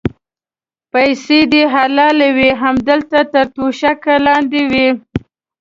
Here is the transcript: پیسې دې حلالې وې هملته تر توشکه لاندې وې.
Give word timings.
پیسې 0.91 1.39
دې 1.51 1.63
حلالې 1.73 2.29
وې 2.37 2.49
هملته 2.61 3.19
تر 3.33 3.45
توشکه 3.55 4.15
لاندې 4.25 4.61
وې. 4.71 4.89